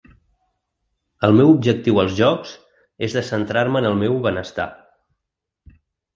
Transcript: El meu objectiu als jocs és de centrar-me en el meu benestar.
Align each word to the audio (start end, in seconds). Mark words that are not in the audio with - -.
El 1.27 1.35
meu 1.39 1.51
objectiu 1.57 1.99
als 2.05 2.15
jocs 2.21 2.55
és 3.09 3.17
de 3.19 3.25
centrar-me 3.29 3.81
en 3.83 3.91
el 3.93 4.01
meu 4.01 4.19
benestar. 4.27 4.69